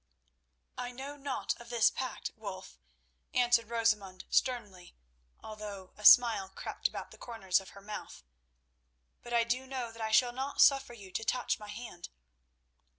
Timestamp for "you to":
10.95-11.23